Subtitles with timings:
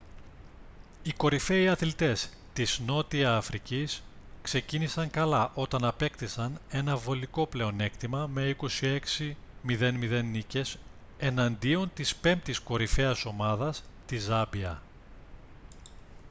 [1.03, 4.01] οι κορυφαίοι αθλητές της νότια αφρικής
[4.41, 8.43] ξεκίνησαν καλά όταν απέκτησαν ένα βολικό πλεονέκτημα με
[8.79, 9.35] 26-
[9.69, 10.77] 00 νίκες
[11.17, 14.81] εναντίον της πέμπτης κορυφαίας ομάδας της ζάμπια